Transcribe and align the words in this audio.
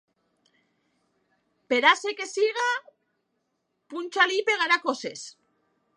Per 1.73 1.79
ase 1.91 2.15
que 2.21 2.27
sia, 2.31 2.65
punxa'l 3.95 4.37
i 4.41 4.45
pegarà 4.49 4.83
coces. 4.89 5.29